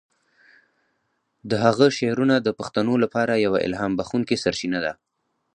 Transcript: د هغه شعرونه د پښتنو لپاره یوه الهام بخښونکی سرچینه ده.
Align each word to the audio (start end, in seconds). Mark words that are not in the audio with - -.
د 1.49 1.51
هغه 1.65 1.85
شعرونه 1.97 2.35
د 2.41 2.47
پښتنو 2.59 2.93
لپاره 3.03 3.43
یوه 3.45 3.59
الهام 3.67 3.91
بخښونکی 3.99 4.35
سرچینه 4.43 4.79
ده. 4.85 4.93